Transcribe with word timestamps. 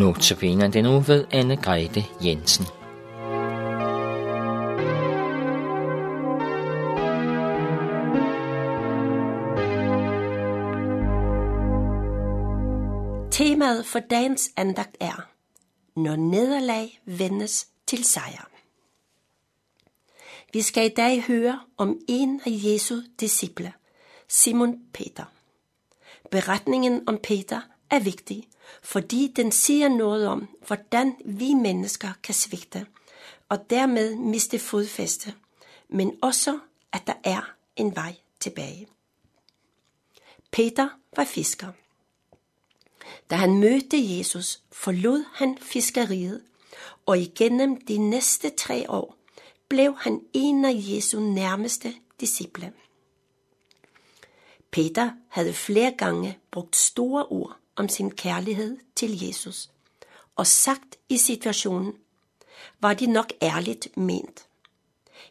Notabene 0.00 0.72
den 0.72 0.84
nu 0.84 1.00
ved 1.00 1.26
Anne 1.30 1.56
Grete 1.56 2.04
Jensen. 2.24 2.64
Temaet 13.30 13.86
for 13.86 13.98
dagens 13.98 14.50
andagt 14.56 14.96
er, 15.00 15.28
når 15.96 16.16
nederlag 16.16 17.00
vendes 17.04 17.68
til 17.86 18.04
sejr. 18.04 18.50
Vi 20.52 20.62
skal 20.62 20.86
i 20.86 20.94
dag 20.94 21.22
høre 21.22 21.60
om 21.76 22.00
en 22.08 22.40
af 22.46 22.50
Jesu 22.50 23.00
disciple, 23.20 23.72
Simon 24.28 24.78
Peter. 24.92 25.24
Beretningen 26.30 27.08
om 27.08 27.18
Peter 27.22 27.60
er 27.90 28.00
vigtig, 28.00 28.48
fordi 28.82 29.32
den 29.36 29.52
siger 29.52 29.88
noget 29.88 30.26
om, 30.26 30.48
hvordan 30.66 31.16
vi 31.24 31.54
mennesker 31.54 32.08
kan 32.22 32.34
svigte, 32.34 32.86
og 33.48 33.70
dermed 33.70 34.14
miste 34.16 34.58
fodfæste, 34.58 35.34
men 35.88 36.18
også, 36.22 36.58
at 36.92 37.06
der 37.06 37.14
er 37.24 37.54
en 37.76 37.96
vej 37.96 38.16
tilbage. 38.40 38.88
Peter 40.50 40.88
var 41.16 41.24
fisker. 41.24 41.72
Da 43.30 43.34
han 43.36 43.58
mødte 43.58 44.18
Jesus, 44.18 44.62
forlod 44.72 45.24
han 45.32 45.58
fiskeriet, 45.60 46.42
og 47.06 47.18
igennem 47.18 47.80
de 47.80 47.98
næste 47.98 48.50
tre 48.50 48.90
år 48.90 49.16
blev 49.68 49.96
han 49.98 50.20
en 50.32 50.64
af 50.64 50.72
Jesu 50.74 51.20
nærmeste 51.20 51.94
disciple. 52.20 52.72
Peter 54.70 55.10
havde 55.28 55.52
flere 55.52 55.94
gange 55.98 56.38
brugt 56.50 56.76
store 56.76 57.26
ord 57.26 57.59
om 57.80 57.88
sin 57.88 58.10
kærlighed 58.10 58.78
til 58.96 59.26
Jesus, 59.26 59.70
og 60.36 60.46
sagt 60.46 60.96
i 61.08 61.16
situationen, 61.16 61.92
var 62.80 62.94
det 62.94 63.08
nok 63.08 63.32
ærligt 63.42 63.96
ment. 63.96 64.46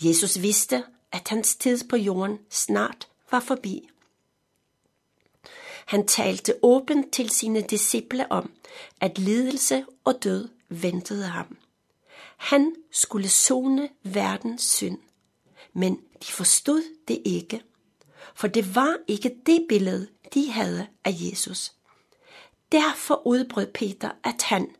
Jesus 0.00 0.42
vidste, 0.42 0.84
at 1.12 1.28
hans 1.28 1.56
tid 1.56 1.88
på 1.88 1.96
jorden 1.96 2.38
snart 2.50 3.08
var 3.30 3.40
forbi. 3.40 3.88
Han 5.86 6.06
talte 6.06 6.54
åbent 6.62 7.12
til 7.12 7.30
sine 7.30 7.60
disciple 7.60 8.32
om, 8.32 8.52
at 9.00 9.18
lidelse 9.18 9.84
og 10.04 10.24
død 10.24 10.48
ventede 10.68 11.26
ham. 11.26 11.56
Han 12.36 12.74
skulle 12.90 13.28
zone 13.28 13.88
verdens 14.02 14.62
synd, 14.62 14.98
men 15.72 15.94
de 15.96 16.32
forstod 16.32 16.82
det 17.08 17.22
ikke, 17.24 17.62
for 18.34 18.48
det 18.48 18.74
var 18.74 18.96
ikke 19.08 19.36
det 19.46 19.66
billede, 19.68 20.08
de 20.34 20.50
havde 20.50 20.86
af 21.04 21.14
Jesus. 21.14 21.72
Derfor 22.72 23.26
udbrød 23.26 23.66
Peter, 23.66 24.10
at 24.24 24.42
han, 24.42 24.74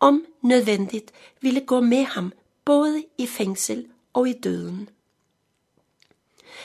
om 0.00 0.24
nødvendigt, 0.42 1.12
ville 1.40 1.60
gå 1.60 1.80
med 1.80 2.04
ham 2.04 2.32
både 2.64 3.04
i 3.18 3.26
fængsel 3.26 3.86
og 4.12 4.28
i 4.28 4.32
døden. 4.32 4.88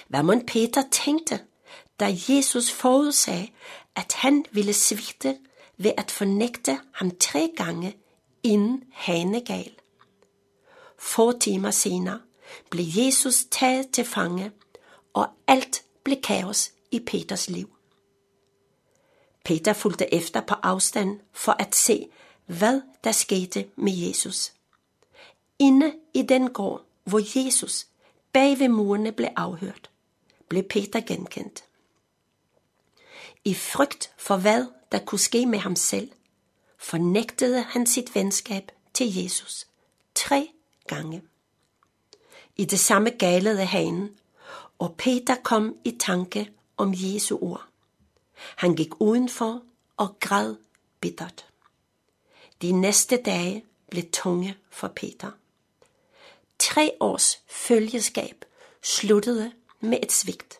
Hvad 0.07 0.23
man 0.23 0.45
Peter 0.45 0.83
tænkte, 0.91 1.39
da 1.99 2.15
Jesus 2.29 2.71
forudsagde, 2.71 3.49
at 3.95 4.13
han 4.13 4.45
ville 4.51 4.73
svigte 4.73 5.37
ved 5.77 5.91
at 5.97 6.11
fornægte 6.11 6.79
ham 6.91 7.11
tre 7.19 7.51
gange 7.57 7.97
inden 8.43 8.83
hanegal. 8.91 9.71
Få 10.97 11.39
timer 11.39 11.71
senere 11.71 12.19
blev 12.69 12.85
Jesus 12.95 13.45
taget 13.51 13.89
til 13.89 14.05
fange, 14.05 14.51
og 15.13 15.27
alt 15.47 15.83
blev 16.03 16.21
kaos 16.21 16.71
i 16.91 16.99
Peters 16.99 17.49
liv. 17.49 17.69
Peter 19.43 19.73
fulgte 19.73 20.13
efter 20.13 20.41
på 20.41 20.53
afstand 20.53 21.19
for 21.33 21.51
at 21.51 21.75
se, 21.75 22.07
hvad 22.45 22.81
der 23.03 23.11
skete 23.11 23.65
med 23.75 23.93
Jesus. 23.93 24.53
Inde 25.59 25.93
i 26.13 26.21
den 26.21 26.49
gård, 26.49 26.81
hvor 27.03 27.45
Jesus 27.45 27.87
bag 28.33 28.59
ved 28.59 28.67
murene 28.67 29.11
blev 29.11 29.29
afhørt, 29.35 29.89
blev 30.47 30.63
Peter 30.63 31.01
genkendt. 31.01 31.63
I 33.45 33.53
frygt 33.53 34.11
for 34.17 34.37
hvad 34.37 34.65
der 34.91 34.99
kunne 34.99 35.19
ske 35.19 35.45
med 35.45 35.59
ham 35.59 35.75
selv, 35.75 36.11
fornægtede 36.77 37.61
han 37.61 37.85
sit 37.87 38.15
venskab 38.15 38.71
til 38.93 39.23
Jesus 39.23 39.67
tre 40.15 40.49
gange. 40.87 41.21
I 42.57 42.65
det 42.65 42.79
samme 42.79 43.09
galede 43.09 43.65
hanen, 43.65 44.09
og 44.79 44.95
Peter 44.97 45.35
kom 45.43 45.75
i 45.83 45.91
tanke 45.99 46.51
om 46.77 46.93
Jesu 46.95 47.37
ord. 47.41 47.65
Han 48.55 48.75
gik 48.75 49.01
udenfor 49.01 49.61
og 49.97 50.19
græd 50.19 50.55
bittert. 50.99 51.45
De 52.61 52.71
næste 52.71 53.17
dage 53.17 53.65
blev 53.91 54.03
tunge 54.11 54.57
for 54.69 54.87
Peter. 54.87 55.31
Tre 56.59 56.91
års 56.99 57.41
følgeskab 57.47 58.45
sluttede 58.81 59.51
med 59.79 59.97
et 60.03 60.11
svigt. 60.11 60.59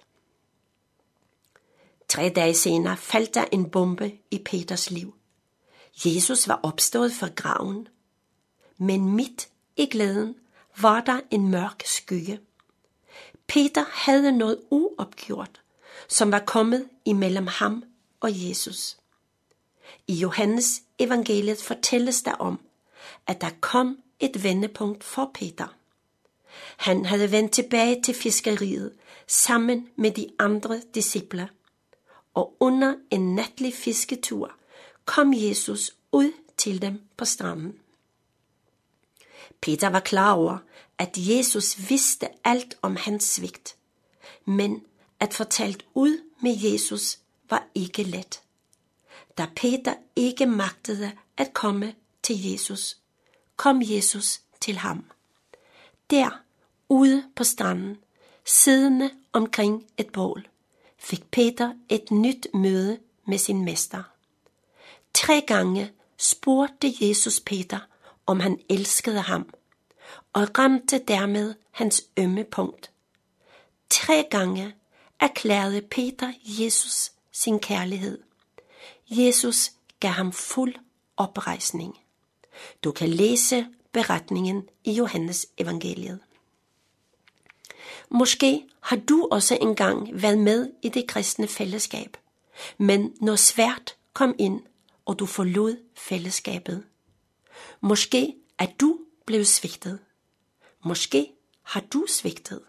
Tre 2.08 2.30
dage 2.30 2.54
senere 2.54 2.98
faldt 2.98 3.34
der 3.34 3.46
en 3.52 3.70
bombe 3.70 4.12
i 4.32 4.38
Peters 4.46 4.92
liv. 4.92 5.16
Jesus 6.06 6.48
var 6.48 6.60
opstået 6.64 7.14
fra 7.14 7.30
graven, 7.36 7.88
men 8.78 9.16
midt 9.16 9.50
i 9.78 9.86
glæden 9.86 10.36
var 10.82 11.02
der 11.02 11.20
en 11.32 11.48
mørk 11.48 11.84
skygge. 11.86 12.40
Peter 13.48 13.86
havde 13.92 14.38
noget 14.38 14.62
uopgjort, 14.70 15.62
som 16.08 16.32
var 16.32 16.40
kommet 16.40 16.90
imellem 17.06 17.48
ham 17.48 17.84
og 18.20 18.50
Jesus. 18.50 18.98
I 20.08 20.14
Johannes 20.14 20.82
evangeliet 21.00 21.62
fortælles 21.62 22.22
der 22.22 22.34
om, 22.34 22.60
at 23.28 23.42
der 23.42 23.50
kom 23.62 23.98
et 24.20 24.44
vendepunkt 24.44 25.04
for 25.04 25.32
Peter. 25.34 25.76
Han 26.78 27.06
havde 27.06 27.32
vendt 27.32 27.52
tilbage 27.52 28.02
til 28.02 28.14
fiskeriet 28.14 28.94
sammen 29.28 29.90
med 29.96 30.12
de 30.12 30.30
andre 30.40 30.82
disciple, 30.96 31.50
og 32.34 32.56
under 32.60 32.96
en 33.12 33.36
natlig 33.36 33.74
fisketur 33.74 34.52
kom 35.06 35.34
Jesus 35.36 35.92
ud 36.12 36.32
til 36.58 36.82
dem 36.82 37.02
på 37.18 37.26
stranden. 37.26 37.80
Peter 39.62 39.90
var 39.90 40.00
klar 40.00 40.34
over, 40.34 40.58
at 40.98 41.18
Jesus 41.18 41.90
vidste 41.90 42.28
alt 42.44 42.78
om 42.82 42.96
hans 42.96 43.24
svigt, 43.24 43.76
men 44.46 44.84
at 45.20 45.34
fortalt 45.34 45.86
ud 45.94 46.18
med 46.42 46.58
Jesus 46.58 47.20
var 47.50 47.68
ikke 47.76 48.04
let. 48.04 48.42
Da 49.38 49.48
Peter 49.56 49.94
ikke 50.16 50.46
magtede 50.46 51.12
at 51.38 51.54
komme 51.54 51.96
til 52.24 52.52
Jesus, 52.52 52.98
kom 53.56 53.82
Jesus 53.84 54.42
til 54.62 54.78
ham. 54.78 55.06
Der, 56.10 56.42
ude 56.90 57.24
på 57.36 57.44
stranden, 57.44 57.98
siddende 58.46 59.12
omkring 59.34 59.86
et 59.98 60.12
bål, 60.12 60.48
fik 60.98 61.32
Peter 61.32 61.74
et 61.90 62.12
nyt 62.12 62.48
møde 62.54 63.00
med 63.26 63.38
sin 63.38 63.66
mester. 63.66 64.04
Tre 65.14 65.42
gange 65.48 65.92
spurgte 66.18 66.94
Jesus 67.02 67.40
Peter, 67.40 67.80
om 68.26 68.40
han 68.40 68.60
elskede 68.70 69.22
ham, 69.22 69.50
og 70.34 70.60
ramte 70.60 71.00
dermed 71.08 71.56
hans 71.72 72.04
ømme 72.18 72.44
punkt. 72.44 72.92
Tre 73.90 74.28
gange 74.32 74.76
erklærede 75.20 75.82
Peter 75.82 76.34
Jesus 76.44 77.12
sin 77.32 77.60
kærlighed. 77.60 78.18
Jesus 79.10 79.72
gav 80.00 80.12
ham 80.12 80.32
fuld 80.32 80.76
oprejsning. 81.18 82.00
Du 82.84 82.92
kan 82.92 83.10
læse 83.10 83.68
beretningen 83.92 84.70
i 84.84 84.92
Johannes 84.92 85.48
evangeliet. 85.58 86.20
Måske 88.10 88.66
har 88.82 88.96
du 88.96 89.28
også 89.32 89.58
engang 89.62 90.22
været 90.22 90.38
med 90.38 90.70
i 90.82 90.90
det 90.90 91.08
kristne 91.08 91.48
fællesskab, 91.48 92.18
men 92.78 93.14
når 93.22 93.36
svært 93.36 93.96
kom 94.14 94.36
ind, 94.40 94.62
og 95.06 95.20
du 95.20 95.26
forlod 95.26 95.78
fællesskabet. 95.96 96.84
Måske 97.82 98.36
er 98.58 98.68
du 98.80 99.00
blevet 99.26 99.48
svigtet. 99.48 100.00
Måske 100.86 101.32
har 101.64 101.80
du 101.80 102.06
svigtet. 102.08 102.62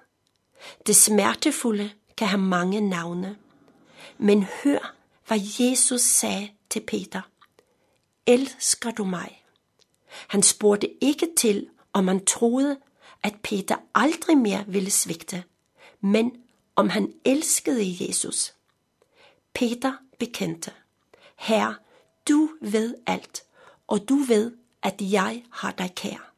Det 0.86 0.96
smertefulde 0.96 1.90
kan 2.20 2.28
have 2.28 2.40
mange 2.40 2.80
navne. 2.80 3.36
Men 4.18 4.42
hør, 4.42 4.94
hvad 5.26 5.40
Jesus 5.60 6.00
sagde 6.00 6.50
til 6.70 6.80
Peter. 6.80 7.20
Elsker 8.26 8.90
du 8.90 9.04
mig? 9.04 9.44
Han 10.28 10.42
spurgte 10.42 11.04
ikke 11.04 11.28
til, 11.36 11.68
om 11.92 12.08
han 12.08 12.24
troede, 12.24 12.78
at 13.22 13.34
Peter 13.42 13.76
aldrig 13.94 14.38
mere 14.38 14.64
ville 14.66 14.90
svigte, 14.90 15.44
men 16.00 16.32
om 16.76 16.88
han 16.88 17.12
elskede 17.24 17.96
Jesus. 18.00 18.54
Peter 19.54 19.92
bekendte, 20.18 20.72
Herre, 21.36 21.74
du 22.28 22.50
ved 22.60 22.94
alt, 23.06 23.42
og 23.86 24.08
du 24.08 24.14
ved, 24.14 24.52
at 24.82 24.94
jeg 25.00 25.44
har 25.50 25.72
dig 25.72 25.92
kær. 25.96 26.32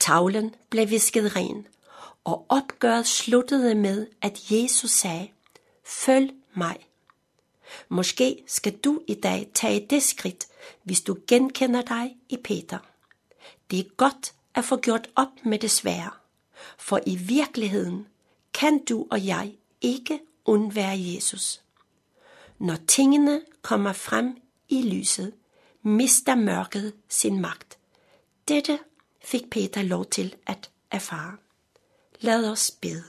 Tavlen 0.00 0.54
blev 0.70 0.90
visket 0.90 1.36
ren, 1.36 1.66
og 2.26 2.46
opgøret 2.48 3.06
sluttede 3.06 3.74
med, 3.74 4.06
at 4.22 4.50
Jesus 4.50 4.90
sagde, 4.90 5.28
følg 5.84 6.32
mig. 6.54 6.76
Måske 7.88 8.42
skal 8.46 8.76
du 8.76 9.00
i 9.06 9.14
dag 9.14 9.50
tage 9.54 9.86
det 9.90 10.02
skridt, 10.02 10.46
hvis 10.82 11.00
du 11.00 11.16
genkender 11.26 11.82
dig 11.82 12.16
i 12.28 12.36
Peter. 12.36 12.78
Det 13.70 13.78
er 13.78 13.90
godt 13.96 14.34
at 14.54 14.64
få 14.64 14.76
gjort 14.76 15.08
op 15.16 15.28
med 15.44 15.58
det 15.58 15.70
svære, 15.70 16.10
for 16.78 17.00
i 17.06 17.16
virkeligheden 17.16 18.06
kan 18.54 18.84
du 18.84 19.06
og 19.10 19.26
jeg 19.26 19.52
ikke 19.80 20.20
undvære 20.44 20.98
Jesus. 20.98 21.62
Når 22.58 22.76
tingene 22.88 23.42
kommer 23.62 23.92
frem 23.92 24.36
i 24.68 24.82
lyset, 24.82 25.32
mister 25.82 26.34
mørket 26.34 26.92
sin 27.08 27.40
magt. 27.40 27.78
Dette 28.48 28.78
fik 29.24 29.50
Peter 29.50 29.82
lov 29.82 30.04
til 30.04 30.34
at 30.46 30.70
erfare. 30.90 31.36
Lad 32.20 32.50
os 32.50 32.70
bede. 32.70 33.04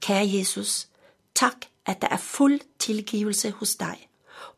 Kære 0.00 0.28
Jesus, 0.38 0.88
tak, 1.34 1.56
at 1.86 2.02
der 2.02 2.08
er 2.08 2.16
fuld 2.16 2.60
tilgivelse 2.78 3.50
hos 3.50 3.76
dig, 3.76 4.08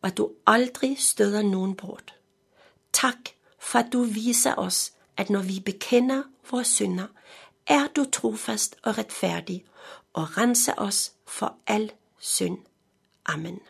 og 0.02 0.08
at 0.08 0.16
du 0.16 0.30
aldrig 0.46 0.98
støder 0.98 1.42
nogen 1.42 1.76
bort. 1.76 2.14
Tak, 2.92 3.18
for 3.58 3.78
at 3.78 3.92
du 3.92 4.02
viser 4.02 4.54
os, 4.54 4.92
at 5.16 5.30
når 5.30 5.42
vi 5.42 5.60
bekender 5.60 6.22
vores 6.50 6.66
synder, 6.68 7.06
er 7.66 7.86
du 7.86 8.04
trofast 8.12 8.76
og 8.82 8.98
retfærdig 8.98 9.64
og 10.12 10.38
renser 10.38 10.74
os 10.76 11.12
for 11.26 11.56
al 11.66 11.92
synd. 12.18 12.58
Amen. 13.26 13.60